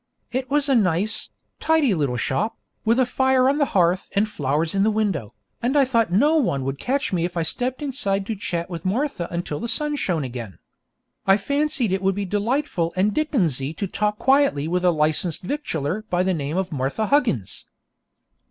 [0.31, 1.29] It was a nice,
[1.59, 5.77] tidy little shop, with a fire on the hearth and flowers in the window, and
[5.77, 9.27] I thought no one would catch me if I stepped inside to chat with Martha
[9.29, 10.57] until the sun shone again.
[11.27, 16.03] I fancied it would be delightful and Dickensy to talk quietly with a licensed victualler
[16.09, 17.67] by the name of Martha Huggins.